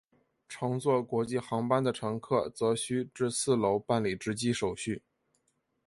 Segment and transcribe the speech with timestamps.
[0.49, 5.03] 乘坐国际航班的乘客则需至四楼办理值机手续。